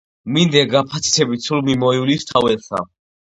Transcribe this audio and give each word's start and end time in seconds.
მინდია 0.35 0.63
გაფაციცებით 0.71 1.45
სულ 1.49 1.63
მიმოივლის 1.69 2.25
მთა-ველსა. 2.27 2.81